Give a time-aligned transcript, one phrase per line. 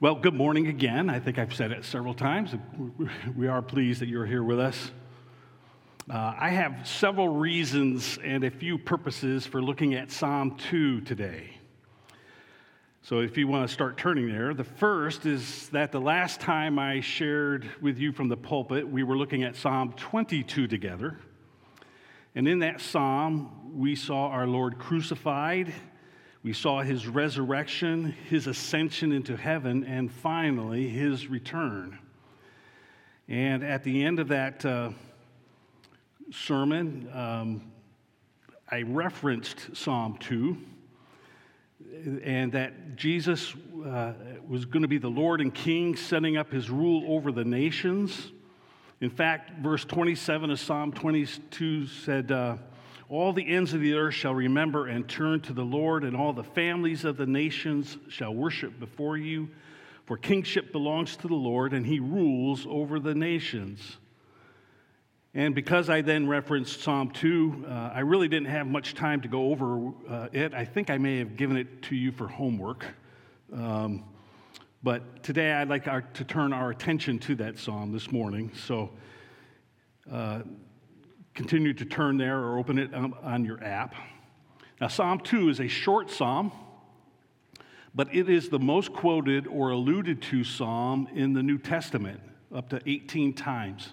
[0.00, 1.10] Well, good morning again.
[1.10, 2.54] I think I've said it several times.
[3.36, 4.92] We are pleased that you're here with us.
[6.08, 11.50] Uh, I have several reasons and a few purposes for looking at Psalm 2 today.
[13.02, 16.78] So, if you want to start turning there, the first is that the last time
[16.78, 21.18] I shared with you from the pulpit, we were looking at Psalm 22 together.
[22.36, 25.74] And in that psalm, we saw our Lord crucified
[26.48, 31.98] we saw his resurrection, his ascension into heaven, and finally his return.
[33.28, 34.92] And at the end of that uh,
[36.32, 37.70] sermon, um,
[38.66, 40.56] I referenced Psalm 2
[42.24, 43.54] and that Jesus
[43.84, 44.14] uh,
[44.48, 48.32] was going to be the Lord and King, setting up his rule over the nations.
[49.02, 52.56] In fact, verse 27 of Psalm 22 said, uh,
[53.08, 56.32] all the ends of the earth shall remember and turn to the Lord, and all
[56.32, 59.48] the families of the nations shall worship before you.
[60.04, 63.98] For kingship belongs to the Lord, and he rules over the nations.
[65.34, 69.28] And because I then referenced Psalm 2, uh, I really didn't have much time to
[69.28, 70.54] go over uh, it.
[70.54, 72.86] I think I may have given it to you for homework.
[73.52, 74.04] Um,
[74.82, 78.50] but today I'd like our, to turn our attention to that psalm this morning.
[78.54, 78.90] So,
[80.10, 80.42] uh,
[81.38, 83.94] continue to turn there or open it on your app.
[84.80, 86.50] Now, Psalm 2 is a short psalm,
[87.94, 92.20] but it is the most quoted or alluded to psalm in the New Testament,
[92.52, 93.90] up to 18 times.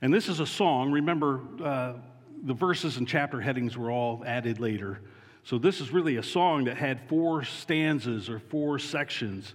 [0.00, 0.90] And this is a song.
[0.90, 1.92] Remember, uh,
[2.44, 5.02] the verses and chapter headings were all added later.
[5.44, 9.54] So, this is really a song that had four stanzas or four sections.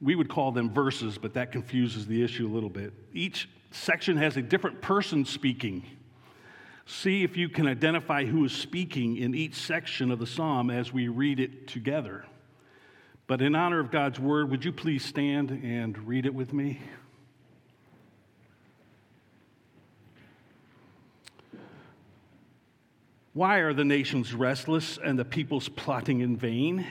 [0.00, 2.92] We would call them verses, but that confuses the issue a little bit.
[3.12, 5.82] Each section has a different person speaking.
[6.84, 10.92] See if you can identify who is speaking in each section of the psalm as
[10.92, 12.24] we read it together.
[13.26, 16.80] But in honor of God's word, would you please stand and read it with me?
[23.32, 26.86] Why are the nations restless and the peoples plotting in vain?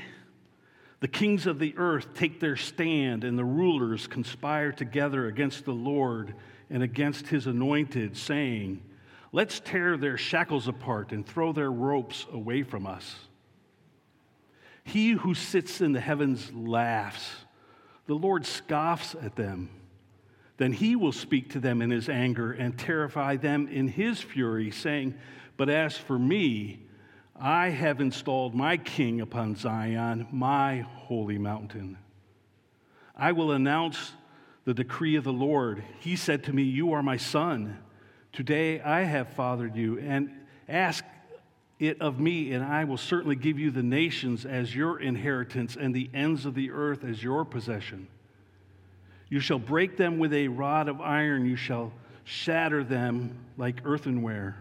[1.02, 5.74] The kings of the earth take their stand, and the rulers conspire together against the
[5.74, 6.34] Lord
[6.70, 8.82] and against his anointed, saying,
[9.31, 13.16] Let's tear their shackles apart and throw their ropes away from us.
[14.84, 17.30] He who sits in the heavens laughs.
[18.08, 19.70] The Lord scoffs at them.
[20.58, 24.70] Then he will speak to them in his anger and terrify them in his fury,
[24.70, 25.16] saying,
[25.56, 26.86] But as for me,
[27.40, 31.97] I have installed my king upon Zion, my holy mountain.
[33.16, 34.12] I will announce
[34.66, 35.84] the decree of the Lord.
[36.00, 37.80] He said to me, You are my son.
[38.34, 40.31] Today I have fathered you, and
[40.69, 41.03] ask
[41.80, 45.94] it of me, and I will certainly give you the nations as your inheritance and
[45.94, 48.08] the ends of the earth as your possession.
[49.30, 51.91] You shall break them with a rod of iron, you shall
[52.24, 54.58] shatter them like earthenware.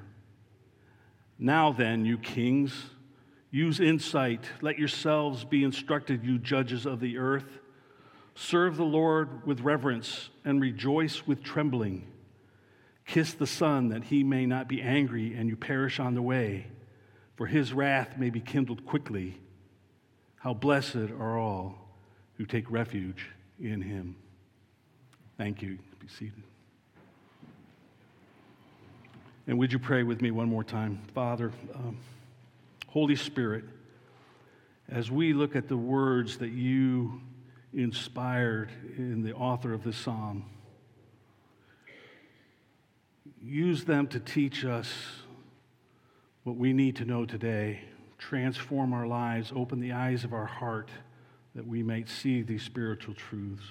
[1.38, 2.72] Now then, you kings,
[3.50, 4.44] use insight.
[4.60, 7.59] Let yourselves be instructed, you judges of the earth.
[8.34, 12.09] Serve the Lord with reverence and rejoice with trembling.
[13.10, 16.69] Kiss the Son that he may not be angry and you perish on the way,
[17.34, 19.37] for his wrath may be kindled quickly.
[20.37, 21.75] How blessed are all
[22.34, 23.26] who take refuge
[23.60, 24.15] in him.
[25.37, 25.81] Thank you.
[25.98, 26.44] Be seated.
[29.48, 31.00] And would you pray with me one more time?
[31.12, 31.97] Father, um,
[32.87, 33.65] Holy Spirit,
[34.88, 37.21] as we look at the words that you
[37.75, 40.44] inspired in the author of this psalm,
[43.42, 44.92] use them to teach us
[46.44, 47.81] what we need to know today,
[48.19, 50.91] transform our lives, open the eyes of our heart
[51.54, 53.64] that we might see these spiritual truths.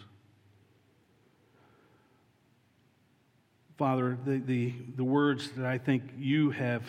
[3.77, 6.83] Father, the, the, the words that I think you have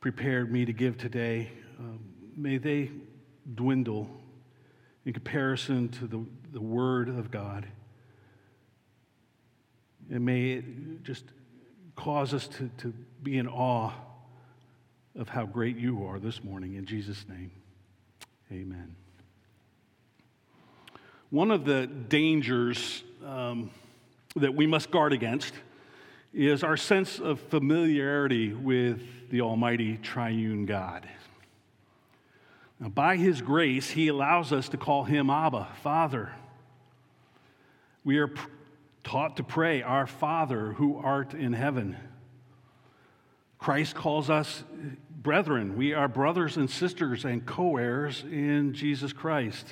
[0.00, 2.00] prepared me to give today, um,
[2.36, 2.90] may they
[3.54, 4.10] dwindle
[5.06, 7.66] in comparison to the, the Word of God.
[10.10, 11.24] And may it just
[11.94, 12.92] cause us to, to
[13.22, 13.92] be in awe
[15.16, 16.74] of how great you are this morning.
[16.74, 17.50] In Jesus' name,
[18.50, 18.96] amen.
[21.30, 23.70] One of the dangers um,
[24.34, 25.54] that we must guard against
[26.32, 31.08] is our sense of familiarity with the Almighty Triune God.
[32.80, 36.32] Now, by His grace, He allows us to call Him Abba, Father.
[38.04, 38.32] We are
[39.04, 41.96] taught to pray, Our Father who art in heaven.
[43.58, 44.64] Christ calls us
[45.10, 45.76] brethren.
[45.76, 49.66] We are brothers and sisters and co heirs in Jesus Christ.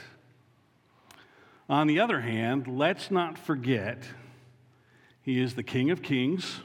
[1.69, 4.03] On the other hand, let's not forget
[5.23, 6.61] he is the King of kings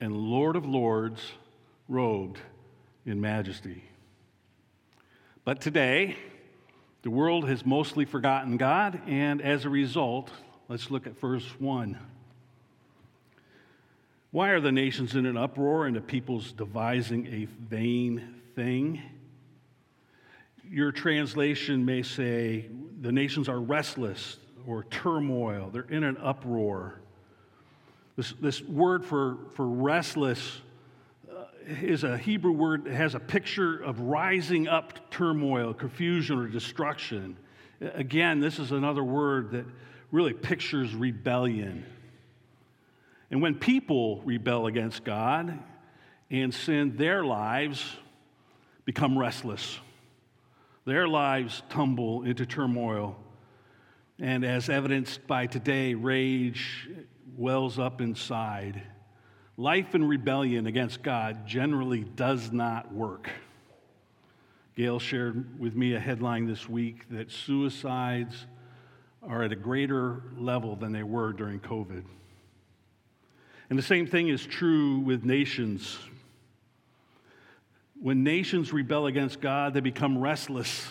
[0.00, 1.20] and Lord of lords,
[1.88, 2.38] robed
[3.04, 3.84] in majesty.
[5.44, 6.16] But today,
[7.02, 10.30] the world has mostly forgotten God, and as a result,
[10.68, 11.98] let's look at verse 1.
[14.32, 19.02] Why are the nations in an uproar and the peoples devising a vain thing?
[20.68, 22.66] Your translation may say,
[23.00, 27.00] the nations are restless or turmoil, they're in an uproar.
[28.16, 30.60] This, this word for, for restless
[31.30, 36.48] uh, is a Hebrew word that has a picture of rising up turmoil, confusion, or
[36.48, 37.36] destruction.
[37.80, 39.66] Again, this is another word that
[40.16, 41.84] really pictures rebellion.
[43.30, 45.58] And when people rebel against God
[46.30, 47.84] and sin, their lives
[48.86, 49.78] become restless.
[50.86, 53.18] Their lives tumble into turmoil.
[54.18, 56.88] And as evidenced by today, rage
[57.36, 58.80] wells up inside.
[59.58, 63.28] Life in rebellion against God generally does not work.
[64.76, 68.46] Gail shared with me a headline this week that suicides
[69.26, 72.04] are at a greater level than they were during COVID.
[73.68, 75.98] And the same thing is true with nations.
[78.00, 80.86] When nations rebel against God, they become restless.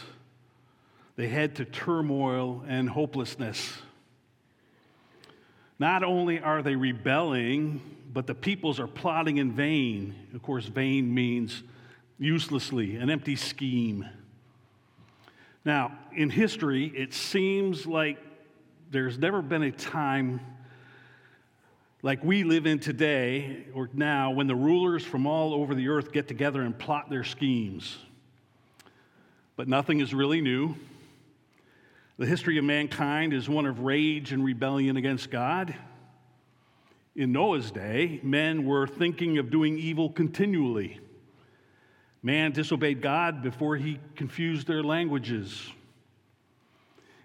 [1.16, 3.78] They head to turmoil and hopelessness.
[5.80, 10.16] Not only are they rebelling, but the peoples are plotting in vain.
[10.34, 11.64] Of course, vain means
[12.18, 14.06] uselessly, an empty scheme.
[15.64, 18.18] Now, in history, it seems like
[18.96, 20.40] there's never been a time
[22.02, 26.14] like we live in today or now when the rulers from all over the earth
[26.14, 27.98] get together and plot their schemes.
[29.58, 30.78] But nothing is really new.
[32.18, 35.76] The history of mankind is one of rage and rebellion against God.
[37.18, 41.02] In Noah's day, men were thinking of doing evil continually.
[42.24, 45.70] Man disobeyed God before he confused their languages.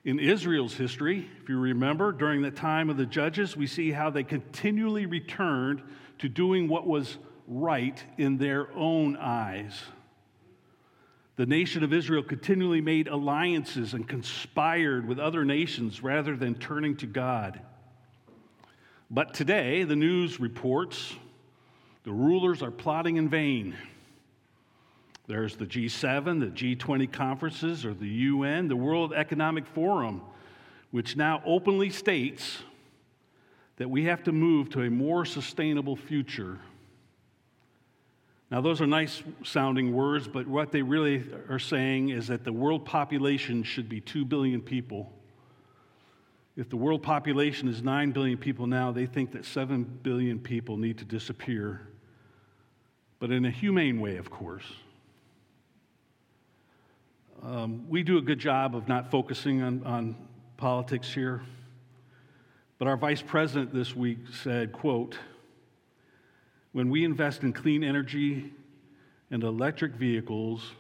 [0.05, 4.08] In Israel's history, if you remember, during the time of the judges, we see how
[4.08, 5.82] they continually returned
[6.19, 9.79] to doing what was right in their own eyes.
[11.37, 16.97] The nation of Israel continually made alliances and conspired with other nations rather than turning
[16.99, 17.61] to God.
[19.11, 21.14] But today, the news reports
[22.05, 23.76] the rulers are plotting in vain.
[25.31, 30.23] There's the G7, the G20 conferences, or the UN, the World Economic Forum,
[30.91, 32.59] which now openly states
[33.77, 36.59] that we have to move to a more sustainable future.
[38.50, 42.53] Now, those are nice sounding words, but what they really are saying is that the
[42.53, 45.12] world population should be 2 billion people.
[46.56, 50.76] If the world population is 9 billion people now, they think that 7 billion people
[50.76, 51.83] need to disappear.
[53.21, 54.65] But in a humane way, of course.
[57.43, 60.17] Um, we do a good job of not focusing on, on
[60.59, 61.41] politics here.
[62.79, 65.17] But our vice president this week said, quote,
[66.73, 68.53] when we invest in clean energy
[69.31, 70.73] and electric vehicles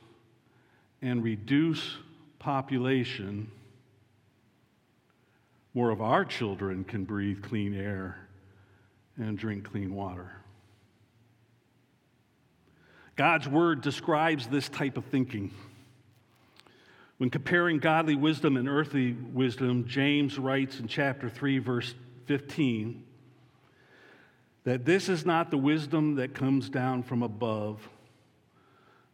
[1.00, 1.96] and reduce
[2.38, 3.50] population,
[5.72, 8.18] more of our children can breathe clean air
[9.16, 10.30] and drink clean water.
[13.16, 15.52] God's word describes this type of thinking.
[17.20, 23.04] When comparing godly wisdom and earthly wisdom, James writes in chapter 3, verse 15,
[24.64, 27.86] that this is not the wisdom that comes down from above,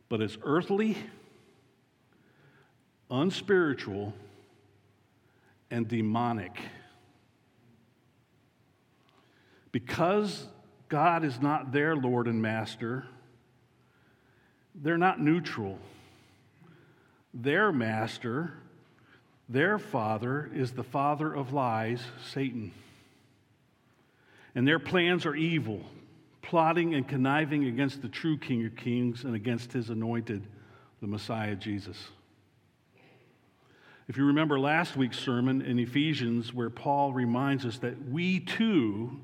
[0.08, 0.96] but is earthly,
[3.10, 4.14] unspiritual,
[5.72, 6.60] and demonic.
[9.72, 10.46] Because
[10.88, 13.04] God is not their Lord and Master,
[14.76, 15.80] they're not neutral
[17.42, 18.52] their master,
[19.48, 22.02] their father, is the father of lies,
[22.32, 22.72] Satan.
[24.54, 25.82] And their plans are evil,
[26.40, 30.46] plotting and conniving against the true King of Kings and against his anointed,
[31.00, 32.08] the Messiah Jesus.
[34.08, 39.20] If you remember last week's sermon in Ephesians, where Paul reminds us that we too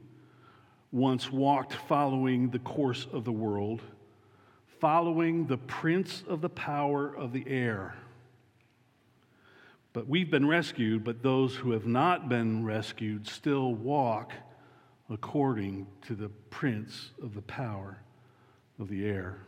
[0.90, 3.80] once walked following the course of the world,
[4.80, 7.94] following the prince of the power of the air
[9.92, 14.32] but we've been rescued, but those who have not been rescued still walk
[15.10, 17.98] according to the prince of the power
[18.78, 19.38] of the air.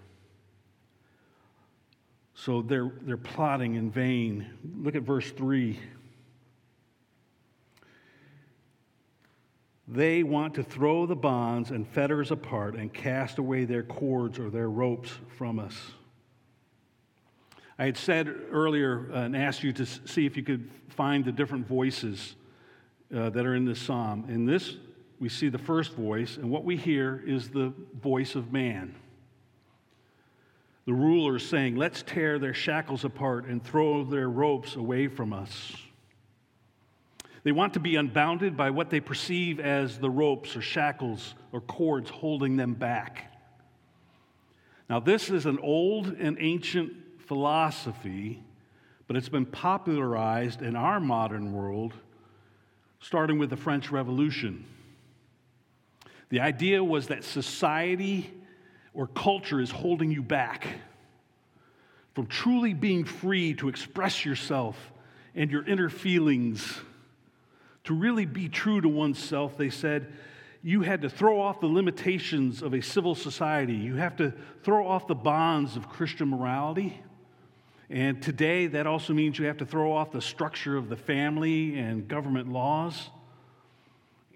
[2.34, 4.46] So they're, they're plotting in vain.
[4.82, 5.78] Look at verse 3.
[9.86, 14.50] They want to throw the bonds and fetters apart and cast away their cords or
[14.50, 15.76] their ropes from us.
[17.78, 21.32] I had said earlier uh, and asked you to see if you could find the
[21.32, 22.36] different voices
[23.14, 24.26] uh, that are in this psalm.
[24.28, 24.76] In this,
[25.18, 28.94] we see the first voice, and what we hear is the voice of man.
[30.86, 35.74] The ruler saying, Let's tear their shackles apart and throw their ropes away from us.
[37.42, 41.60] They want to be unbounded by what they perceive as the ropes or shackles or
[41.60, 43.32] cords holding them back.
[44.88, 46.92] Now, this is an old and ancient
[47.26, 48.42] philosophy,
[49.06, 51.92] but it's been popularized in our modern world
[53.00, 54.64] starting with the French Revolution.
[56.30, 58.32] The idea was that society
[58.94, 60.66] or culture is holding you back
[62.14, 64.92] from truly being free to express yourself
[65.34, 66.80] and your inner feelings
[67.84, 70.12] to really be true to oneself, they said,
[70.62, 73.74] you had to throw off the limitations of a civil society.
[73.74, 76.98] You have to throw off the bonds of Christian morality.
[77.94, 81.78] And today, that also means you have to throw off the structure of the family
[81.78, 83.08] and government laws.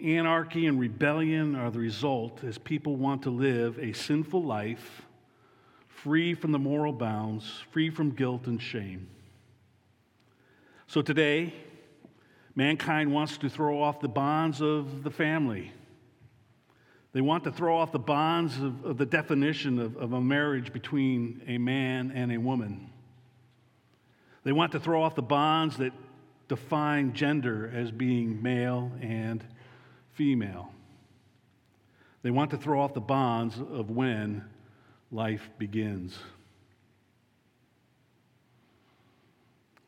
[0.00, 5.02] Anarchy and rebellion are the result as people want to live a sinful life,
[5.88, 9.08] free from the moral bounds, free from guilt and shame.
[10.86, 11.52] So today,
[12.54, 15.72] Mankind wants to throw off the bonds of the family.
[17.12, 20.72] They want to throw off the bonds of, of the definition of, of a marriage
[20.72, 22.92] between a man and a woman.
[24.48, 25.92] They want to throw off the bonds that
[26.48, 29.44] define gender as being male and
[30.14, 30.72] female.
[32.22, 34.42] They want to throw off the bonds of when
[35.12, 36.18] life begins.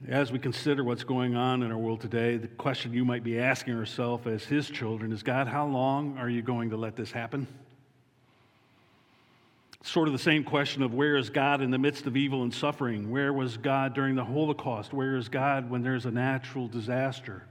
[0.07, 3.39] As we consider what's going on in our world today, the question you might be
[3.39, 7.11] asking yourself as His children is God, how long are you going to let this
[7.11, 7.47] happen?
[9.83, 12.53] Sort of the same question of where is God in the midst of evil and
[12.53, 13.11] suffering?
[13.11, 14.93] Where was God during the Holocaust?
[14.93, 17.45] Where is God when there's a natural disaster?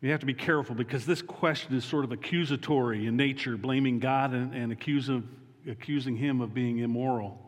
[0.00, 3.98] We have to be careful because this question is sort of accusatory in nature, blaming
[3.98, 5.28] God and, and accusing,
[5.68, 7.38] accusing Him of being immoral.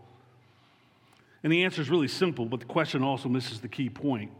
[1.43, 4.31] And the answer is really simple, but the question also misses the key point.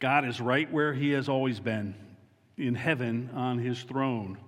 [0.00, 1.94] God is right where he has always been,
[2.56, 4.38] in heaven on his throne.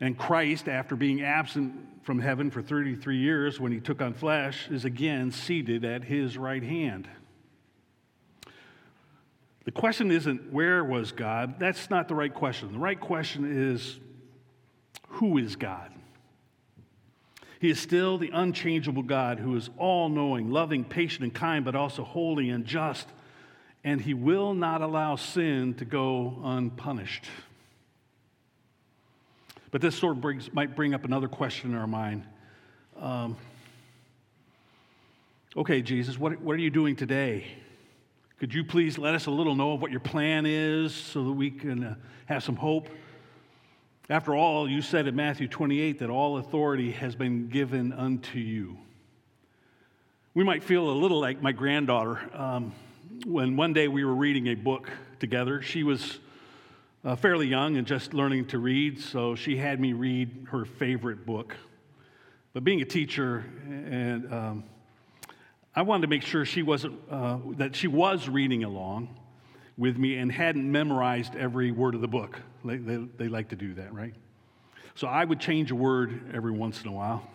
[0.00, 4.68] And Christ, after being absent from heaven for 33 years when he took on flesh,
[4.70, 7.08] is again seated at his right hand.
[9.64, 11.60] The question isn't where was God?
[11.60, 12.72] That's not the right question.
[12.72, 14.00] The right question is
[15.08, 15.92] who is God?
[17.60, 21.74] He is still the unchangeable God who is all knowing, loving, patient, and kind, but
[21.74, 23.06] also holy and just.
[23.84, 27.26] And he will not allow sin to go unpunished.
[29.70, 32.24] But this sort of brings, might bring up another question in our mind.
[32.98, 33.36] Um,
[35.56, 37.46] okay, Jesus, what, what are you doing today?
[38.38, 41.32] Could you please let us a little know of what your plan is so that
[41.32, 41.94] we can uh,
[42.26, 42.88] have some hope?
[44.08, 48.76] After all, you said in Matthew 28 that all authority has been given unto you.
[50.34, 52.72] We might feel a little like my granddaughter um,
[53.24, 55.62] when one day we were reading a book together.
[55.62, 56.18] She was
[57.04, 61.24] uh, fairly young and just learning to read, so she had me read her favorite
[61.24, 61.56] book.
[62.52, 64.64] But being a teacher, and um,
[65.74, 69.16] I wanted to make sure she wasn't uh, that she was reading along
[69.78, 72.38] with me and hadn't memorized every word of the book.
[72.64, 74.12] They, they, they, like to do that, right?
[74.94, 77.26] So I would change a word every once in a while,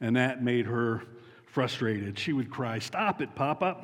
[0.00, 1.02] and that made her
[1.46, 2.18] frustrated.
[2.18, 3.76] She would cry, Stop it, Papa.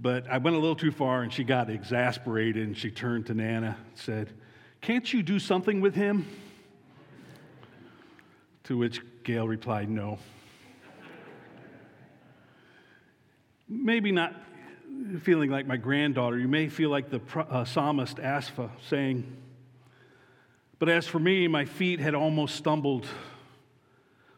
[0.00, 3.34] But I went a little too far, and she got exasperated, and she turned to
[3.34, 4.32] Nana and said,
[4.80, 6.26] Can't you do something with him?
[8.64, 10.18] To which Gail replied, No.
[13.68, 14.34] Maybe not
[15.22, 19.30] feeling like my granddaughter, you may feel like the uh, psalmist Asaph saying,
[20.78, 23.06] But as for me, my feet had almost stumbled.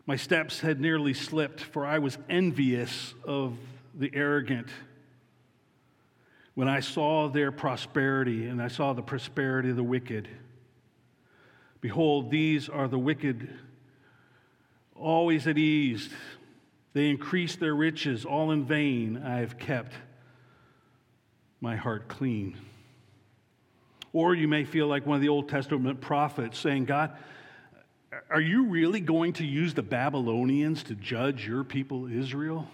[0.07, 3.57] My steps had nearly slipped, for I was envious of
[3.95, 4.69] the arrogant.
[6.55, 10.29] When I saw their prosperity and I saw the prosperity of the wicked,
[11.81, 13.49] behold, these are the wicked,
[14.95, 16.11] always at ease.
[16.93, 19.95] They increase their riches, all in vain I have kept
[21.61, 22.59] my heart clean.
[24.13, 27.17] Or you may feel like one of the Old Testament prophets saying, God,
[28.29, 32.69] are you really going to use the Babylonians to judge your people, Israel?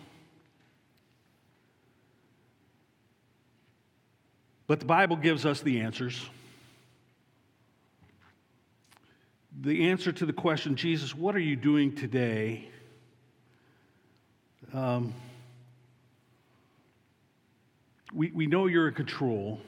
[4.68, 6.20] But the Bible gives us the answers.
[9.60, 12.68] The answer to the question, Jesus, what are you doing today?
[14.74, 15.14] Um,
[18.12, 19.58] we, we know you're in control.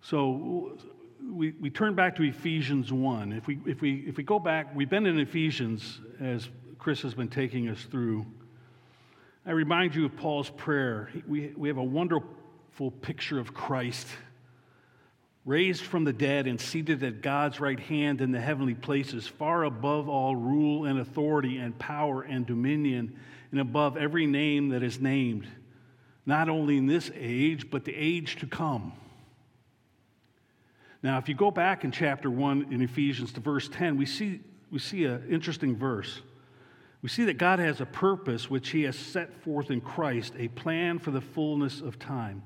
[0.00, 0.78] So
[1.22, 3.32] we, we turn back to Ephesians 1.
[3.34, 6.48] If we, if, we, if we go back, we've been in Ephesians as
[6.78, 8.24] Chris has been taking us through.
[9.44, 11.10] I remind you of Paul's prayer.
[11.28, 12.35] We, we have a wonderful
[13.00, 14.06] picture of Christ
[15.44, 19.62] raised from the dead and seated at God's right hand in the heavenly places, far
[19.62, 23.16] above all rule and authority and power and dominion,
[23.52, 25.46] and above every name that is named,
[26.26, 28.92] not only in this age, but the age to come.
[31.02, 34.40] Now, if you go back in chapter 1 in Ephesians to verse 10, we see,
[34.72, 36.20] we see an interesting verse.
[37.02, 40.48] We see that God has a purpose which He has set forth in Christ, a
[40.48, 42.42] plan for the fullness of time.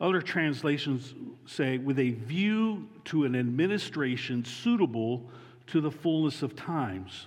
[0.00, 1.14] Other translations
[1.46, 5.30] say, with a view to an administration suitable
[5.68, 7.26] to the fullness of times.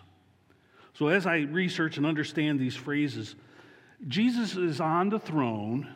[0.94, 3.36] So, as I research and understand these phrases,
[4.08, 5.94] Jesus is on the throne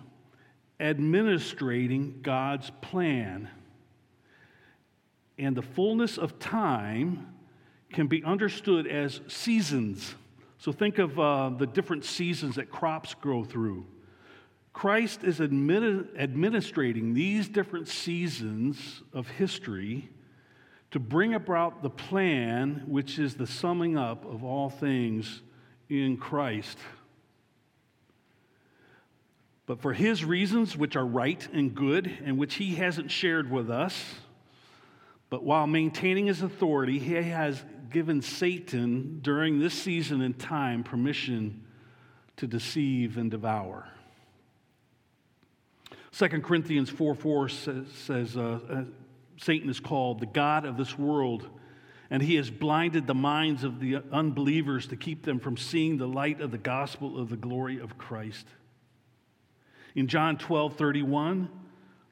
[0.80, 3.50] administrating God's plan.
[5.38, 7.34] And the fullness of time
[7.92, 10.16] can be understood as seasons.
[10.58, 13.86] So, think of uh, the different seasons that crops grow through.
[14.74, 20.10] Christ is administrating these different seasons of history
[20.92, 25.42] to bring about the plan, which is the summing up of all things
[25.90, 26.78] in Christ.
[29.66, 33.70] But for his reasons, which are right and good, and which he hasn't shared with
[33.70, 34.04] us,
[35.30, 41.64] but while maintaining his authority, he has given Satan during this season and time permission
[42.38, 43.88] to deceive and devour.
[46.18, 48.84] 2 Corinthians 4 4 says, says uh, uh,
[49.38, 51.48] Satan is called the God of this world,
[52.10, 56.08] and he has blinded the minds of the unbelievers to keep them from seeing the
[56.08, 58.46] light of the gospel of the glory of Christ.
[59.96, 61.50] In John 12 31,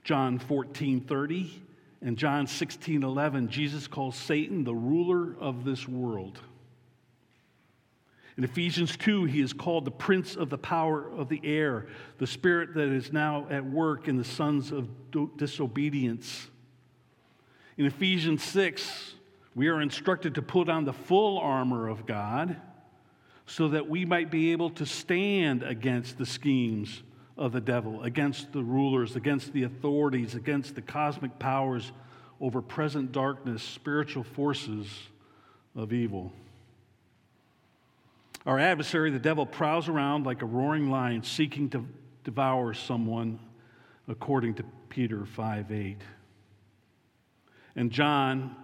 [0.04, 1.64] John 14 30,
[2.02, 6.40] and John 16 11, Jesus calls Satan the ruler of this world.
[8.40, 11.88] In Ephesians 2, he is called the prince of the power of the air,
[12.20, 14.88] the spirit that is now at work in the sons of
[15.36, 16.48] disobedience.
[17.76, 19.16] In Ephesians 6,
[19.56, 22.56] we are instructed to put on the full armor of God
[23.46, 27.04] so that we might be able to stand against the schemes
[27.38, 31.92] of the devil, against the rulers, against the authorities, against the cosmic powers
[32.40, 34.88] over present darkness, spiritual forces
[35.76, 36.32] of evil.
[38.46, 41.86] Our adversary, the devil, prowls around like a roaring lion seeking to
[42.24, 43.40] devour someone,
[44.08, 45.98] according to Peter 5 8.
[47.76, 48.56] And John,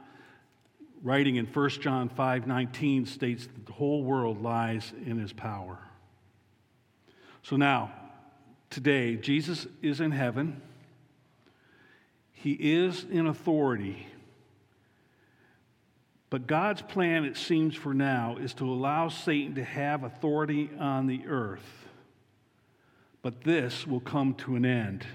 [1.03, 5.77] writing in 1 John 5 19, states that the whole world lies in his power.
[7.43, 7.91] So now,
[8.69, 10.61] today, Jesus is in heaven.
[12.31, 14.07] He is in authority.
[16.35, 21.07] But God's plan, it seems for now, is to allow Satan to have authority on
[21.07, 21.87] the earth.
[23.21, 25.07] But this will come to an end.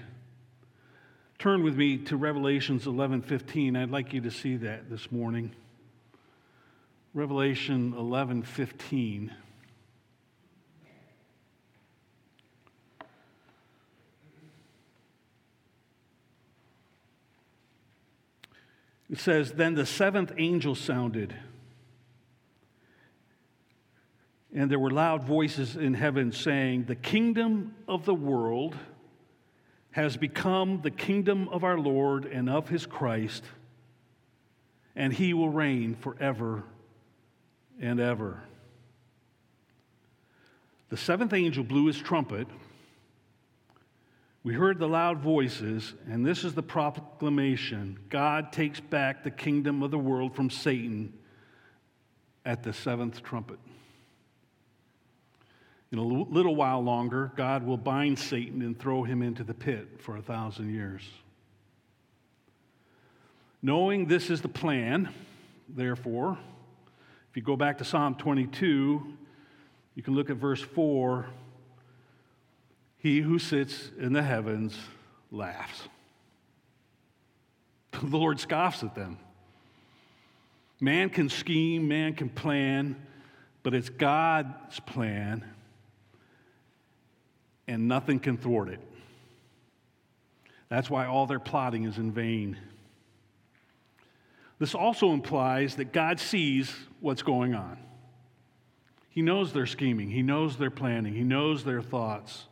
[1.37, 3.75] Turn with me to Revelations 11:15.
[3.75, 5.51] I'd like you to see that this morning.
[7.13, 9.29] Revelation 11:15.
[19.11, 21.35] It says, Then the seventh angel sounded,
[24.55, 28.77] and there were loud voices in heaven saying, The kingdom of the world
[29.91, 33.43] has become the kingdom of our Lord and of his Christ,
[34.95, 36.63] and he will reign forever
[37.81, 38.41] and ever.
[40.87, 42.47] The seventh angel blew his trumpet
[44.43, 49.83] we heard the loud voices, and this is the proclamation God takes back the kingdom
[49.83, 51.13] of the world from Satan
[52.43, 53.59] at the seventh trumpet.
[55.91, 59.99] In a little while longer, God will bind Satan and throw him into the pit
[59.99, 61.03] for a thousand years.
[63.61, 65.13] Knowing this is the plan,
[65.69, 66.39] therefore,
[67.29, 69.17] if you go back to Psalm 22,
[69.93, 71.27] you can look at verse 4
[73.01, 74.77] he who sits in the heavens
[75.31, 75.87] laughs.
[77.91, 79.17] The Lord scoffs at them.
[80.79, 82.95] Man can scheme, man can plan,
[83.63, 85.43] but it's God's plan,
[87.67, 88.79] and nothing can thwart it.
[90.69, 92.57] That's why all their plotting is in vain.
[94.59, 97.77] This also implies that God sees what's going on.
[99.09, 102.45] He knows their scheming, He knows their planning, He knows their thoughts.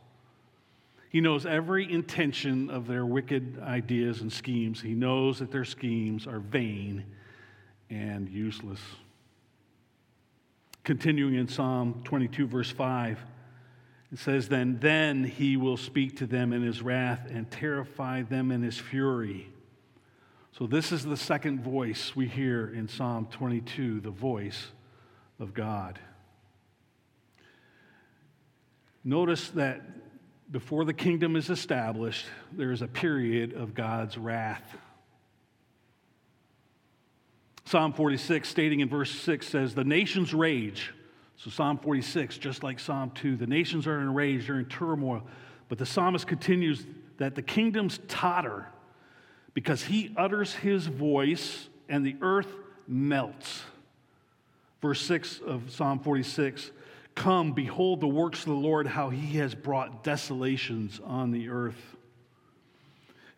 [1.10, 4.80] He knows every intention of their wicked ideas and schemes.
[4.80, 7.04] He knows that their schemes are vain
[7.90, 8.80] and useless.
[10.84, 13.18] Continuing in Psalm 22, verse 5,
[14.12, 18.52] it says, Then, then he will speak to them in his wrath and terrify them
[18.52, 19.48] in his fury.
[20.52, 24.68] So, this is the second voice we hear in Psalm 22, the voice
[25.40, 25.98] of God.
[29.02, 29.80] Notice that
[30.50, 34.76] before the kingdom is established, there is a period of God's wrath.
[37.64, 40.92] Psalm 46, stating in verse 6, says, The nations rage.
[41.36, 45.22] So, Psalm 46, just like Psalm 2, the nations are enraged, they're in turmoil.
[45.68, 46.84] But the psalmist continues
[47.18, 48.66] that the kingdoms totter
[49.54, 52.52] because he utters his voice and the earth
[52.88, 53.62] melts.
[54.82, 56.72] Verse 6 of Psalm 46
[57.14, 61.96] Come, behold the works of the Lord, how he has brought desolations on the earth.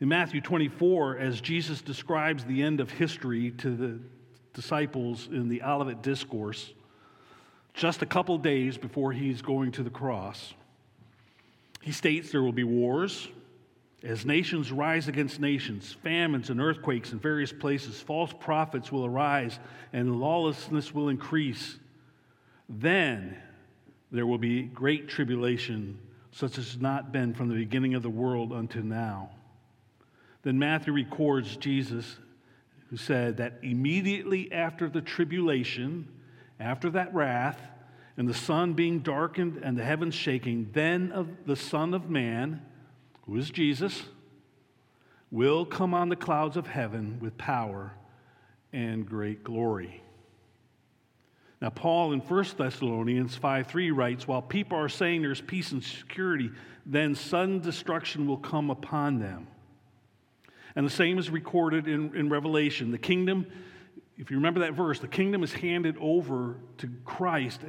[0.00, 4.00] In Matthew 24, as Jesus describes the end of history to the
[4.52, 6.72] disciples in the Olivet Discourse,
[7.74, 10.54] just a couple days before he's going to the cross,
[11.80, 13.28] he states there will be wars.
[14.02, 19.60] As nations rise against nations, famines and earthquakes in various places, false prophets will arise
[19.92, 21.78] and lawlessness will increase.
[22.68, 23.36] Then
[24.12, 25.98] there will be great tribulation,
[26.30, 29.30] such as has not been from the beginning of the world unto now.
[30.42, 32.18] Then Matthew records Jesus,
[32.90, 36.06] who said that immediately after the tribulation,
[36.60, 37.58] after that wrath,
[38.18, 42.60] and the sun being darkened and the heavens shaking, then of the Son of Man,
[43.22, 44.02] who is Jesus,
[45.30, 47.94] will come on the clouds of heaven with power
[48.74, 50.02] and great glory.
[51.62, 55.82] Now, Paul in 1 Thessalonians 5 3 writes, While people are saying there's peace and
[55.82, 56.50] security,
[56.84, 59.46] then sudden destruction will come upon them.
[60.74, 62.90] And the same is recorded in, in Revelation.
[62.90, 63.46] The kingdom,
[64.18, 67.60] if you remember that verse, the kingdom is handed over to Christ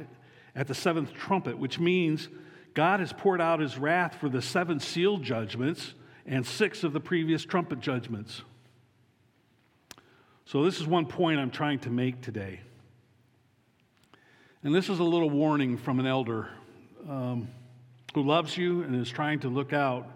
[0.56, 2.28] at the seventh trumpet, which means
[2.74, 5.94] God has poured out his wrath for the seven seal judgments
[6.26, 8.42] and six of the previous trumpet judgments.
[10.46, 12.60] So, this is one point I'm trying to make today.
[14.64, 16.48] And this is a little warning from an elder
[17.06, 17.48] um,
[18.14, 20.06] who loves you and is trying to look out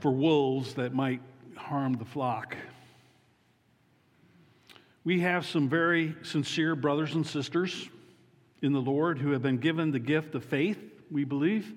[0.00, 1.20] for wolves that might
[1.54, 2.56] harm the flock.
[5.04, 7.88] We have some very sincere brothers and sisters
[8.60, 11.72] in the Lord who have been given the gift of faith, we believe,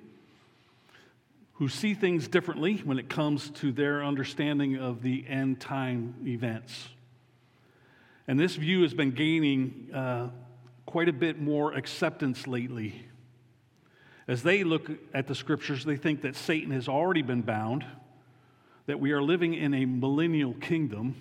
[1.54, 6.88] who see things differently when it comes to their understanding of the end time events.
[8.28, 9.92] And this view has been gaining.
[9.94, 10.30] Uh,
[10.90, 13.06] quite a bit more acceptance lately.
[14.28, 17.86] As they look at the scriptures, they think that Satan has already been bound,
[18.88, 21.16] that we are living in a millennial kingdom,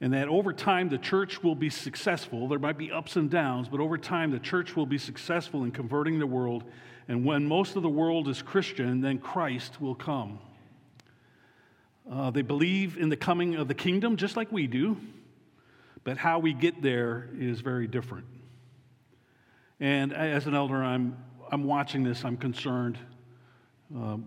[0.00, 2.46] and that over time the church will be successful.
[2.46, 5.72] There might be ups and downs, but over time the church will be successful in
[5.72, 6.62] converting the world.
[7.08, 10.38] And when most of the world is Christian, then Christ will come.
[12.08, 14.96] Uh, they believe in the coming of the kingdom just like we do.
[16.04, 18.26] But how we get there is very different.
[19.80, 21.16] And as an elder, I'm,
[21.50, 22.98] I'm watching this, I'm concerned.
[23.94, 24.18] Uh,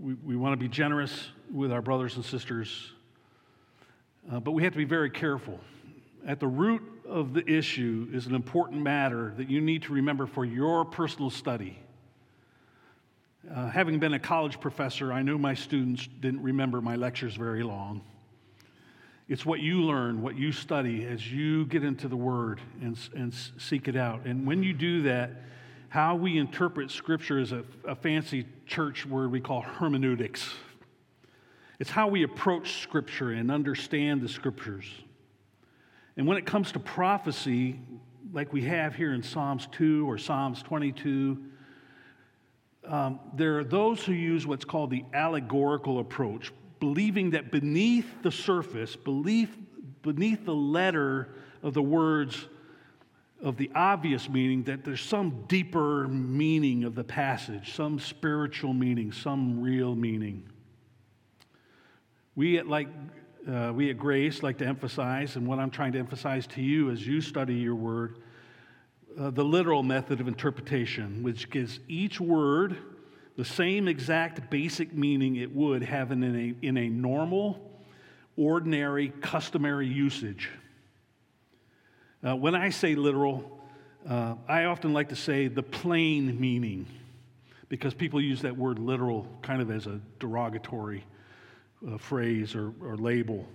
[0.00, 2.90] we we want to be generous with our brothers and sisters,
[4.32, 5.60] uh, but we have to be very careful.
[6.26, 10.26] At the root of the issue is an important matter that you need to remember
[10.26, 11.78] for your personal study.
[13.48, 17.62] Uh, having been a college professor, I knew my students didn't remember my lectures very
[17.62, 18.02] long.
[19.28, 23.32] It's what you learn, what you study as you get into the Word and, and
[23.58, 24.26] seek it out.
[24.26, 25.30] And when you do that,
[25.88, 30.52] how we interpret Scripture is a, a fancy church word we call hermeneutics.
[31.78, 34.86] It's how we approach Scripture and understand the Scriptures.
[36.16, 37.80] And when it comes to prophecy,
[38.32, 41.42] like we have here in Psalms 2 or Psalms 22,
[42.86, 48.32] um, there are those who use what's called the allegorical approach believing that beneath the
[48.32, 49.56] surface, beneath,
[50.02, 51.28] beneath the letter
[51.62, 52.48] of the words
[53.40, 59.12] of the obvious meaning, that there's some deeper meaning of the passage, some spiritual meaning,
[59.12, 60.42] some real meaning.
[62.34, 62.88] We at, like,
[63.48, 66.90] uh, we at Grace like to emphasize, and what I'm trying to emphasize to you
[66.90, 68.18] as you study your word,
[69.16, 72.76] uh, the literal method of interpretation, which gives each word
[73.36, 77.70] the same exact basic meaning it would have in a, in a normal,
[78.36, 80.50] ordinary, customary usage.
[82.26, 83.60] Uh, when I say literal,
[84.08, 86.86] uh, I often like to say the plain meaning
[87.68, 91.04] because people use that word literal kind of as a derogatory
[91.90, 93.46] uh, phrase or, or label.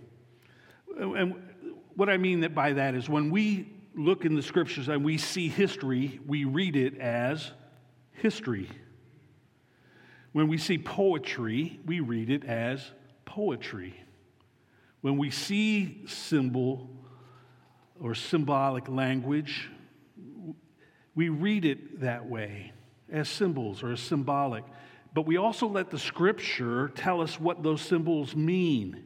[0.99, 1.35] And
[1.95, 5.17] what I mean that by that is when we look in the scriptures and we
[5.17, 7.51] see history, we read it as
[8.13, 8.69] history.
[10.31, 12.91] When we see poetry, we read it as
[13.25, 14.03] poetry.
[15.01, 16.89] When we see symbol
[17.99, 19.69] or symbolic language,
[21.15, 22.73] we read it that way
[23.11, 24.63] as symbols or as symbolic.
[25.13, 29.03] But we also let the scripture tell us what those symbols mean.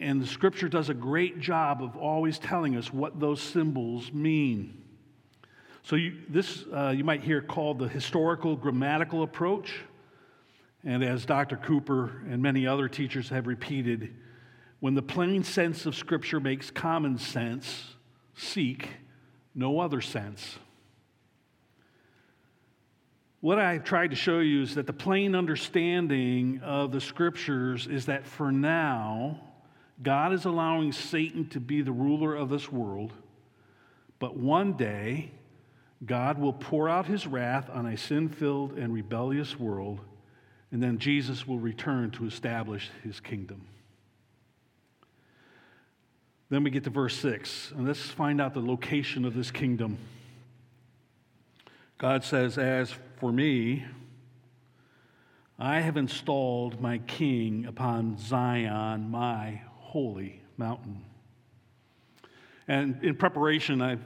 [0.00, 4.84] And the scripture does a great job of always telling us what those symbols mean.
[5.82, 9.72] So, you, this uh, you might hear called the historical grammatical approach.
[10.84, 11.56] And as Dr.
[11.56, 14.14] Cooper and many other teachers have repeated,
[14.80, 17.94] when the plain sense of Scripture makes common sense,
[18.36, 18.88] seek
[19.54, 20.58] no other sense.
[23.40, 28.06] What I've tried to show you is that the plain understanding of the Scriptures is
[28.06, 29.40] that for now,
[30.02, 33.12] God is allowing Satan to be the ruler of this world,
[34.18, 35.32] but one day,
[36.04, 40.00] God will pour out his wrath on a sin filled and rebellious world,
[40.70, 43.66] and then Jesus will return to establish his kingdom.
[46.50, 49.98] Then we get to verse 6, and let's find out the location of this kingdom.
[51.98, 53.84] God says, As for me,
[55.58, 61.04] I have installed my king upon Zion, my holy mountain.
[62.66, 64.02] And in preparation, I've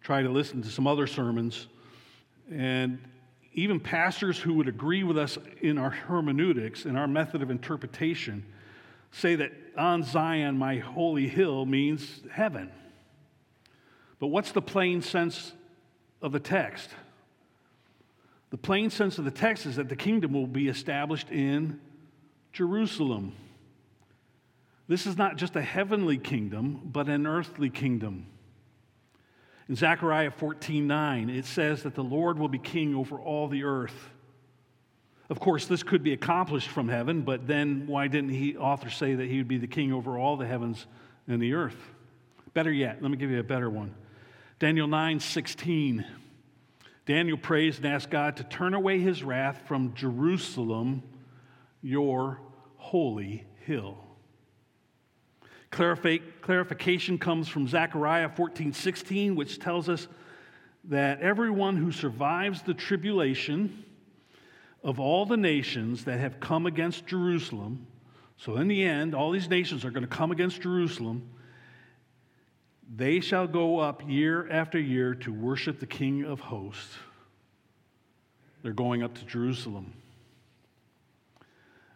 [0.00, 1.68] tried to listen to some other sermons,
[2.50, 2.98] and
[3.52, 8.44] even pastors who would agree with us in our hermeneutics, in our method of interpretation,
[9.10, 12.70] say that on Zion, my holy hill means heaven.
[14.18, 15.52] But what's the plain sense
[16.22, 16.90] of the text?
[18.50, 21.80] The plain sense of the text is that the kingdom will be established in
[22.52, 23.32] Jerusalem.
[24.88, 28.26] This is not just a heavenly kingdom, but an earthly kingdom.
[29.70, 33.62] In Zechariah 14 9, it says that the Lord will be king over all the
[33.62, 34.10] earth.
[35.28, 39.14] Of course, this could be accomplished from heaven, but then why didn't he author say
[39.14, 40.86] that he would be the king over all the heavens
[41.28, 41.76] and the earth?
[42.52, 43.94] Better yet, let me give you a better one.
[44.58, 46.04] Daniel 9 16.
[47.06, 51.04] Daniel prays and asks God to turn away his wrath from Jerusalem,
[51.80, 52.40] your
[52.76, 53.98] holy hill.
[55.70, 60.08] Clarification comes from Zechariah 14 16, which tells us
[60.84, 63.84] that everyone who survives the tribulation
[64.82, 67.86] of all the nations that have come against Jerusalem,
[68.36, 71.28] so in the end, all these nations are going to come against Jerusalem.
[72.96, 76.96] They shall go up year after year to worship the King of hosts.
[78.62, 79.92] They're going up to Jerusalem.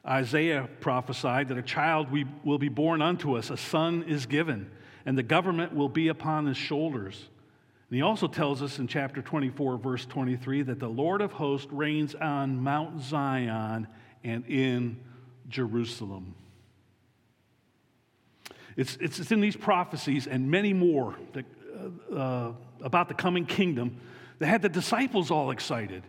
[0.06, 2.08] Isaiah prophesied that a child
[2.44, 4.70] will be born unto us, a son is given,
[5.06, 7.28] and the government will be upon his shoulders.
[7.88, 11.70] And he also tells us in chapter 24, verse 23, that the Lord of hosts
[11.70, 13.86] reigns on Mount Zion
[14.22, 14.98] and in
[15.48, 16.34] Jerusalem.
[18.76, 21.44] It's, it's, it's in these prophecies and many more that,
[22.12, 24.00] uh, uh, about the coming kingdom
[24.38, 26.02] that had the disciples all excited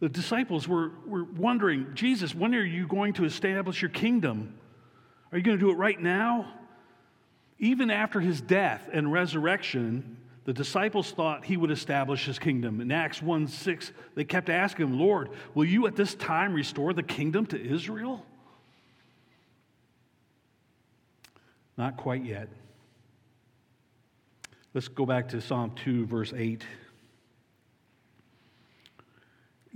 [0.00, 4.54] the disciples were, were wondering, Jesus, when are you going to establish your kingdom?
[5.32, 6.52] Are you going to do it right now?
[7.58, 12.80] Even after his death and resurrection, the disciples thought he would establish his kingdom.
[12.80, 16.92] In Acts 1 6, they kept asking him, Lord, will you at this time restore
[16.92, 18.24] the kingdom to Israel?
[21.76, 22.48] Not quite yet.
[24.74, 26.64] Let's go back to Psalm 2, verse 8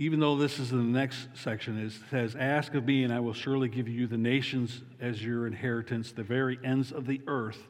[0.03, 3.21] even though this is in the next section, it says, Ask of me, and I
[3.21, 7.69] will surely give you the nations as your inheritance, the very ends of the earth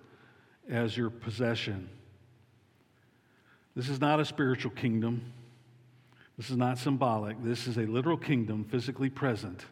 [0.67, 1.91] as your possession.
[3.77, 5.31] This is not a spiritual kingdom.
[6.39, 7.37] This is not symbolic.
[7.45, 9.67] This is a literal kingdom physically present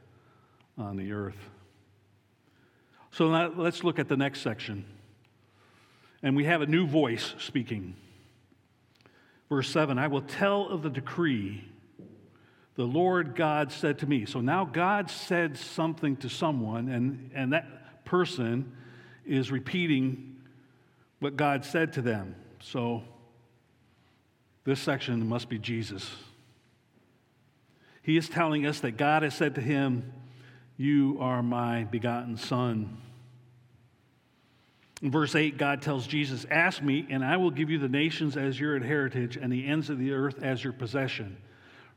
[0.77, 1.49] on the earth.
[3.11, 4.85] So now let's look at the next section.
[6.23, 7.97] And we have a new voice speaking.
[9.49, 11.65] Verse 7 I will tell of the decree
[12.81, 14.25] the Lord God said to me.
[14.25, 18.73] So now God said something to someone, and, and that person
[19.27, 20.41] is repeating
[21.19, 22.35] what God said to them.
[22.63, 23.03] So
[24.65, 26.11] this section must be Jesus.
[28.01, 30.15] He is telling us that God has said to him,
[30.79, 32.97] You are my begotten Son.
[35.03, 38.39] In verse 8, God tells Jesus, Ask me, and I will give you the nations
[38.39, 41.37] as your heritage and the ends of the earth as your possession.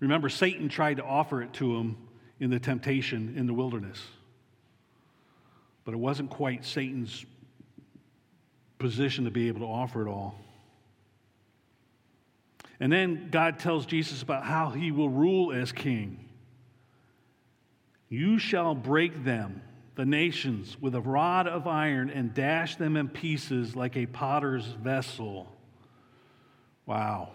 [0.04, 1.96] Remember, Satan tried to offer it to him
[2.38, 4.02] in the temptation in the wilderness.
[5.86, 7.26] But it wasn't quite Satan's
[8.80, 10.36] position to be able to offer it all.
[12.82, 16.20] And then God tells Jesus about how he will rule as king.
[18.10, 19.62] You shall break them
[19.96, 24.66] the nations with a rod of iron and dash them in pieces like a potter's
[24.66, 25.50] vessel.
[26.86, 27.30] Wow.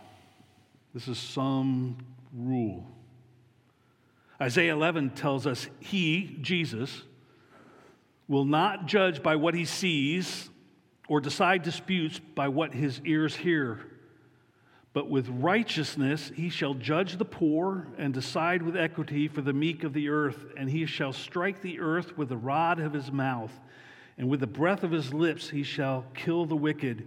[0.93, 1.97] This is some
[2.33, 2.87] rule.
[4.41, 7.03] Isaiah 11 tells us he, Jesus,
[8.29, 10.49] will not judge by what he sees
[11.09, 13.81] or decide disputes by what his ears hear.
[14.93, 19.85] But with righteousness he shall judge the poor and decide with equity for the meek
[19.85, 23.53] of the earth, and he shall strike the earth with the rod of his mouth,
[24.17, 27.07] and with the breath of his lips he shall kill the wicked.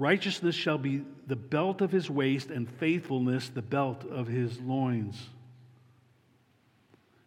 [0.00, 5.28] Righteousness shall be the belt of his waist, and faithfulness the belt of his loins.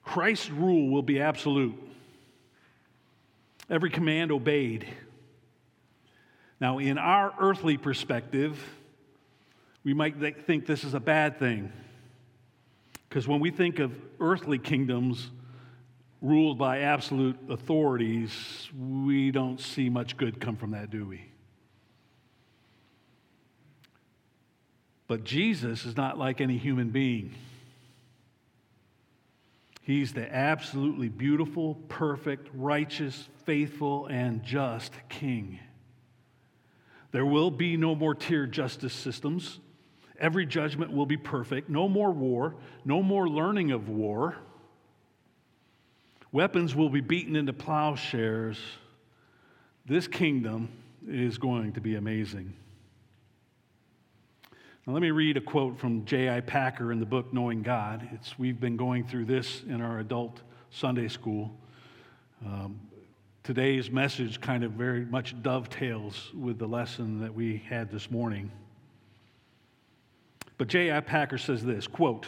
[0.04, 1.76] Christ's rule will be absolute.
[3.70, 4.88] Every command obeyed.
[6.60, 8.60] Now, in our earthly perspective,
[9.84, 11.72] we might think this is a bad thing.
[13.08, 15.30] Because when we think of earthly kingdoms
[16.24, 21.33] ruled by absolute authorities, we don't see much good come from that, do we?
[25.08, 27.34] But Jesus is not like any human being.
[29.82, 35.60] He's the absolutely beautiful, perfect, righteous, faithful, and just King.
[37.12, 39.60] There will be no more tier justice systems.
[40.20, 41.70] Every judgment will be perfect.
[41.70, 42.56] No more war.
[42.86, 44.38] No more learning of war.
[46.32, 48.58] Weapons will be beaten into plowshares.
[49.86, 50.70] This kingdom
[51.08, 52.54] is going to be amazing.
[54.86, 56.42] Now, let me read a quote from J.I.
[56.42, 58.06] Packer in the book Knowing God.
[58.12, 60.42] It's, we've been going through this in our adult
[60.72, 61.56] Sunday school.
[62.46, 62.82] Um,
[63.44, 68.52] today's message kind of very much dovetails with the lesson that we had this morning.
[70.58, 71.00] But J.I.
[71.00, 72.28] Packer says this quote,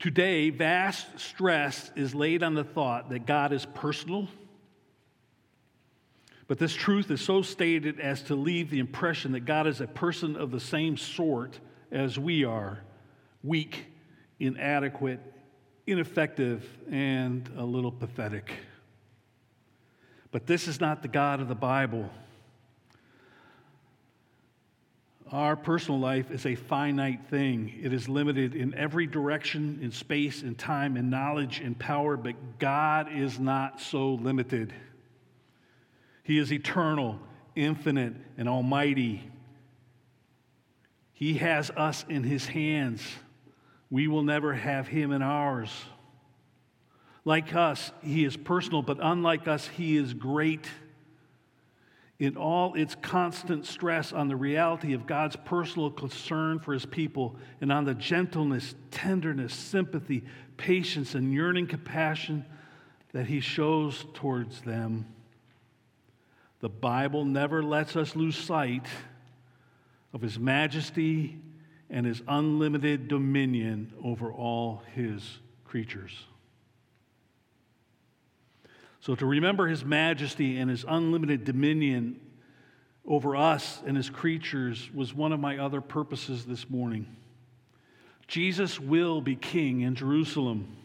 [0.00, 4.26] Today, vast stress is laid on the thought that God is personal,
[6.48, 9.86] but this truth is so stated as to leave the impression that God is a
[9.86, 11.58] person of the same sort
[11.90, 12.80] as we are
[13.42, 13.86] weak,
[14.38, 15.20] inadequate,
[15.86, 18.52] ineffective, and a little pathetic.
[20.30, 22.10] But this is not the God of the Bible.
[25.32, 27.80] Our personal life is a finite thing.
[27.82, 32.60] It is limited in every direction, in space, in time, in knowledge, in power, but
[32.60, 34.72] God is not so limited.
[36.26, 37.20] He is eternal,
[37.54, 39.22] infinite, and almighty.
[41.12, 43.00] He has us in His hands.
[43.90, 45.70] We will never have Him in ours.
[47.24, 50.66] Like us, He is personal, but unlike us, He is great
[52.18, 57.36] in all its constant stress on the reality of God's personal concern for his people
[57.60, 60.24] and on the gentleness, tenderness, sympathy,
[60.56, 62.44] patience, and yearning compassion
[63.12, 65.06] that he shows towards them.
[66.66, 68.88] The Bible never lets us lose sight
[70.12, 71.38] of his majesty
[71.90, 76.10] and his unlimited dominion over all his creatures.
[78.98, 82.18] So, to remember his majesty and his unlimited dominion
[83.06, 87.06] over us and his creatures was one of my other purposes this morning.
[88.26, 90.76] Jesus will be king in Jerusalem.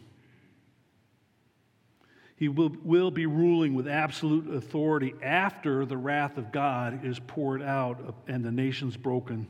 [2.42, 7.62] He will, will be ruling with absolute authority after the wrath of God is poured
[7.62, 9.46] out and the nations broken.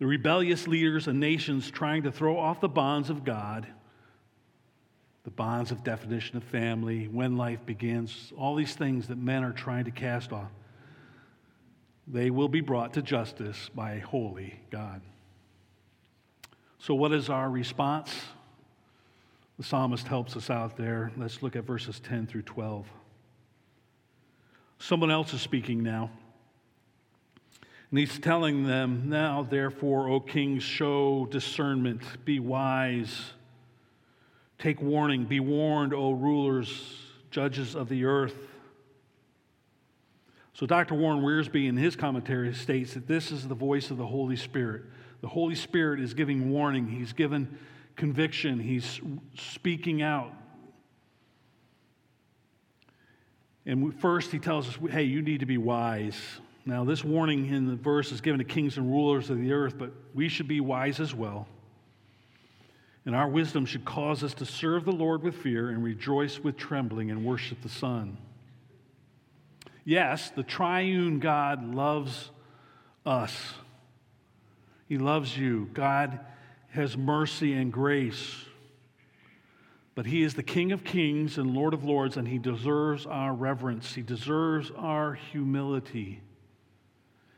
[0.00, 3.68] The rebellious leaders and nations trying to throw off the bonds of God
[5.22, 9.52] the bonds of definition of family, when life begins, all these things that men are
[9.52, 10.50] trying to cast off,
[12.08, 15.00] they will be brought to justice by a holy God.
[16.78, 18.12] So, what is our response?
[19.62, 21.12] The psalmist helps us out there.
[21.16, 22.84] Let's look at verses 10 through 12.
[24.80, 26.10] Someone else is speaking now.
[27.90, 33.34] And he's telling them, Now, therefore, O kings, show discernment, be wise
[34.58, 36.98] Take warning, be warned, O rulers,
[37.30, 38.34] judges of the earth.
[40.54, 40.96] So, Dr.
[40.96, 44.82] Warren Wiersbe, in his commentary, states that this is the voice of the Holy Spirit.
[45.20, 46.88] The Holy Spirit is giving warning.
[46.88, 47.58] He's given,
[47.96, 48.58] conviction.
[48.58, 49.00] He's
[49.36, 50.32] speaking out.
[53.64, 56.20] And first, he tells us, hey, you need to be wise.
[56.64, 59.78] Now, this warning in the verse is given to kings and rulers of the earth,
[59.78, 61.46] but we should be wise as well.
[63.04, 66.56] And our wisdom should cause us to serve the Lord with fear and rejoice with
[66.56, 68.16] trembling and worship the Son.
[69.84, 72.30] Yes, the triune God loves
[73.04, 73.54] us.
[74.88, 75.68] He loves you.
[75.72, 76.20] God
[76.72, 78.44] has mercy and grace.
[79.94, 83.32] But He is the King of kings and Lord of lords, and He deserves our
[83.32, 83.94] reverence.
[83.94, 86.20] He deserves our humility.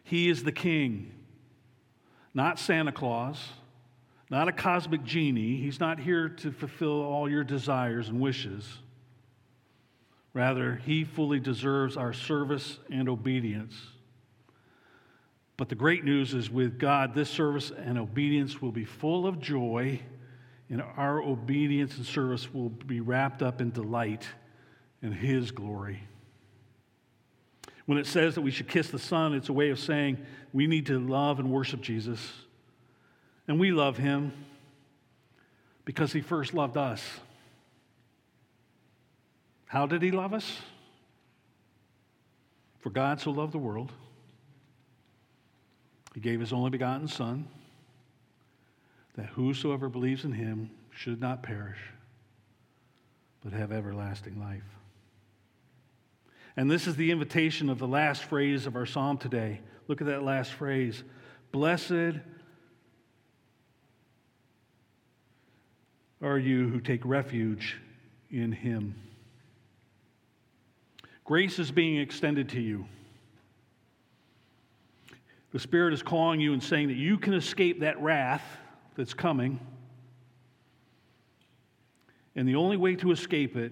[0.02, 1.12] He is the King,
[2.32, 3.38] not Santa Claus
[4.30, 5.56] not a cosmic genie.
[5.56, 8.78] He's not here to fulfill all your desires and wishes.
[10.32, 13.76] Rather, he fully deserves our service and obedience.
[15.56, 19.40] But the great news is with God, this service and obedience will be full of
[19.40, 20.00] joy,
[20.68, 24.26] and our obedience and service will be wrapped up in delight
[25.02, 26.02] in His glory.
[27.86, 30.18] When it says that we should kiss the Son, it's a way of saying
[30.52, 32.20] we need to love and worship Jesus
[33.46, 34.32] and we love him
[35.84, 37.02] because he first loved us.
[39.66, 40.58] How did he love us?
[42.80, 43.92] For God so loved the world,
[46.14, 47.48] he gave his only begotten Son,
[49.16, 51.78] that whosoever believes in him should not perish,
[53.42, 54.62] but have everlasting life.
[56.56, 59.60] And this is the invitation of the last phrase of our psalm today.
[59.88, 61.02] Look at that last phrase
[61.50, 62.20] Blessed
[66.22, 67.76] are you who take refuge
[68.30, 68.94] in Him.
[71.24, 72.86] Grace is being extended to you.
[75.54, 78.42] The Spirit is calling you and saying that you can escape that wrath
[78.96, 79.60] that's coming.
[82.34, 83.70] And the only way to escape it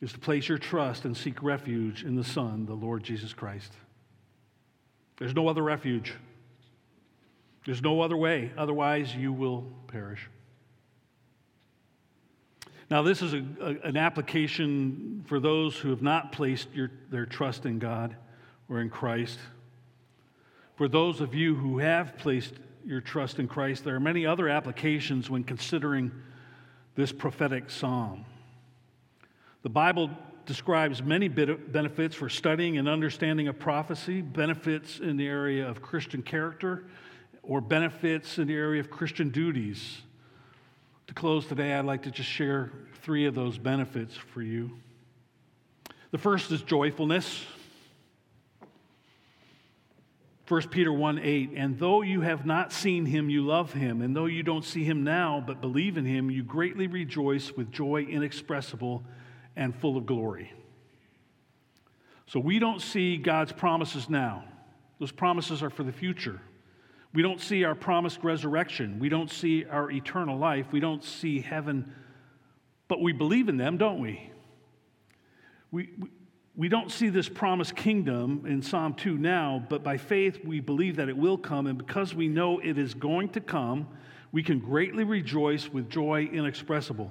[0.00, 3.70] is to place your trust and seek refuge in the Son, the Lord Jesus Christ.
[5.18, 6.14] There's no other refuge.
[7.66, 8.50] There's no other way.
[8.56, 10.26] Otherwise, you will perish.
[12.90, 17.26] Now, this is a, a, an application for those who have not placed your, their
[17.26, 18.16] trust in God
[18.70, 19.38] or in Christ.
[20.82, 22.54] For those of you who have placed
[22.84, 26.10] your trust in Christ, there are many other applications when considering
[26.96, 28.24] this prophetic psalm.
[29.62, 30.10] The Bible
[30.44, 36.20] describes many benefits for studying and understanding a prophecy, benefits in the area of Christian
[36.20, 36.86] character,
[37.44, 40.02] or benefits in the area of Christian duties.
[41.06, 42.72] To close today, I'd like to just share
[43.02, 44.72] three of those benefits for you.
[46.10, 47.44] The first is joyfulness.
[50.52, 54.02] 1 Peter 1 8, and though you have not seen him, you love him.
[54.02, 57.72] And though you don't see him now, but believe in him, you greatly rejoice with
[57.72, 59.02] joy inexpressible
[59.56, 60.52] and full of glory.
[62.26, 64.44] So we don't see God's promises now,
[65.00, 66.38] those promises are for the future.
[67.14, 68.98] We don't see our promised resurrection.
[68.98, 70.66] We don't see our eternal life.
[70.70, 71.94] We don't see heaven,
[72.88, 74.30] but we believe in them, don't we?
[75.70, 76.08] We, we,
[76.54, 80.96] we don't see this promised kingdom in Psalm 2 now, but by faith we believe
[80.96, 83.88] that it will come, and because we know it is going to come,
[84.32, 87.10] we can greatly rejoice with joy inexpressible.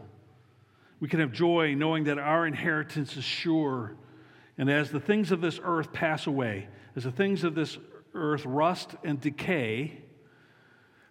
[1.00, 3.96] We can have joy knowing that our inheritance is sure.
[4.58, 7.80] And as the things of this earth pass away, as the things of this
[8.14, 10.04] earth rust and decay,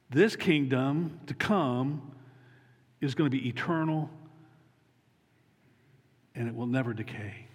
[0.08, 2.12] this kingdom to come
[3.00, 4.08] is going to be eternal
[6.36, 7.49] and it will never decay.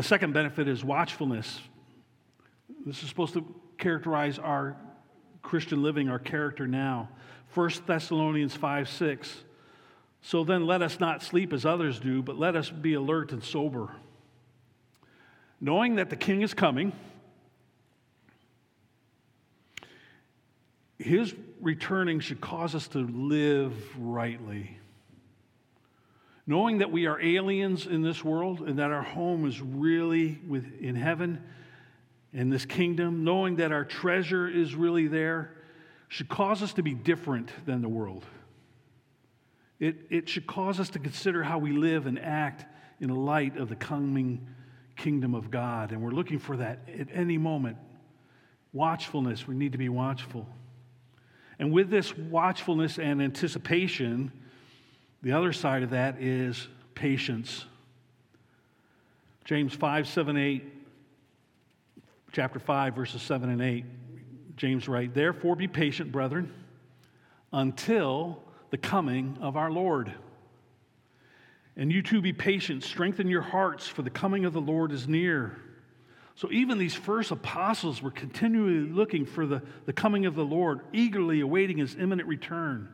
[0.00, 1.60] The second benefit is watchfulness.
[2.86, 3.44] This is supposed to
[3.76, 4.74] characterize our
[5.42, 7.10] Christian living, our character now.
[7.52, 9.44] 1 Thessalonians 5 6.
[10.22, 13.44] So then let us not sleep as others do, but let us be alert and
[13.44, 13.90] sober
[15.60, 16.94] knowing that the king is coming,
[20.98, 24.79] his returning should cause us to live rightly.
[26.46, 30.64] Knowing that we are aliens in this world and that our home is really with,
[30.80, 31.42] in heaven,
[32.32, 35.52] in this kingdom, knowing that our treasure is really there,
[36.08, 38.24] should cause us to be different than the world.
[39.78, 42.66] It, it should cause us to consider how we live and act
[43.00, 44.46] in light of the coming
[44.96, 45.92] kingdom of God.
[45.92, 47.78] And we're looking for that at any moment.
[48.72, 50.46] Watchfulness, we need to be watchful.
[51.58, 54.32] And with this watchfulness and anticipation,
[55.22, 57.64] the other side of that is patience.
[59.44, 60.64] James 5, 7, 8,
[62.32, 63.84] chapter 5, verses 7 and 8.
[64.56, 66.52] James writes, Therefore be patient, brethren,
[67.52, 70.12] until the coming of our Lord.
[71.76, 75.08] And you too be patient, strengthen your hearts, for the coming of the Lord is
[75.08, 75.56] near.
[76.34, 80.80] So even these first apostles were continually looking for the, the coming of the Lord,
[80.92, 82.88] eagerly awaiting his imminent return.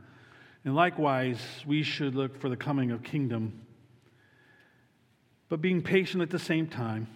[0.67, 3.65] And likewise, we should look for the coming of kingdom,
[5.49, 7.07] but being patient at the same time.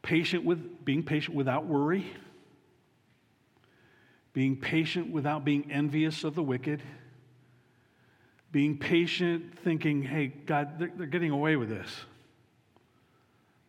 [0.00, 2.06] Patient with being patient without worry,
[4.32, 6.80] being patient without being envious of the wicked,
[8.52, 11.90] being patient, thinking, hey, God, they're, they're getting away with this.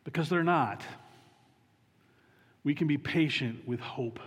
[0.03, 0.83] Because they're not.
[2.63, 4.19] We can be patient with hope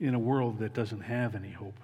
[0.00, 1.78] in a world that doesn't have any hope.